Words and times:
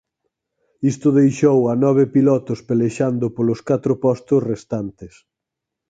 Isto 0.91 1.07
deixou 1.19 1.59
a 1.71 1.73
nove 1.85 2.03
pilotos 2.15 2.59
pelexando 2.69 3.25
polos 3.35 3.59
catro 3.69 3.93
postos 4.03 4.41
restantes. 4.51 5.13